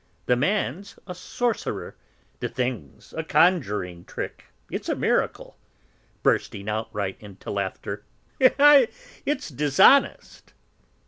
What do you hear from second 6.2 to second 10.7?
bursting outright into laughter, "it's dishonest!"